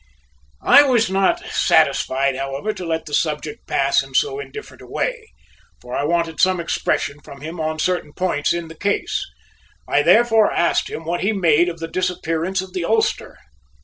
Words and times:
I 0.65 0.81
was 0.81 1.11
not 1.11 1.45
satisfied, 1.51 2.35
however, 2.35 2.73
to 2.73 2.83
let 2.87 3.05
the 3.05 3.13
subject 3.13 3.67
pass 3.67 4.01
in 4.01 4.15
so 4.15 4.39
indifferent 4.39 4.81
a 4.81 4.87
way, 4.87 5.27
for 5.79 5.95
I 5.95 6.05
wanted 6.05 6.39
some 6.39 6.59
expression 6.59 7.19
from 7.19 7.41
him 7.41 7.59
on 7.61 7.77
certain 7.77 8.11
points 8.11 8.51
in 8.51 8.67
the 8.67 8.73
case. 8.73 9.23
I 9.87 10.01
therefore 10.01 10.51
asked 10.51 10.89
him 10.89 11.05
what 11.05 11.21
he 11.21 11.33
made 11.33 11.69
of 11.69 11.77
the 11.77 11.87
disappearance 11.87 12.61
of 12.61 12.73
the 12.73 12.83
ulster. 12.83 13.37